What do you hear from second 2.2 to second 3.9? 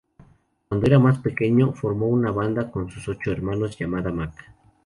banda con sus ocho hermanos